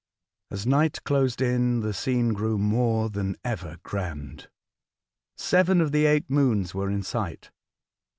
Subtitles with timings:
[0.49, 4.49] As night closed in, the scene grew more than ever grand.
[5.37, 7.51] Seven of the eight moons were in sight.